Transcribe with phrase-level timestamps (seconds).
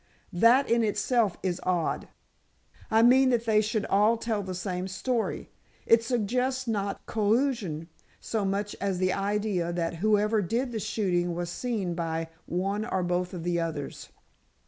[0.33, 5.51] That in itself is odd—I mean that they should all tell the same story.
[5.85, 7.87] It suggests not collusion
[8.19, 13.03] so much as the idea that whoever did the shooting was seen by one or
[13.03, 14.09] both of the others."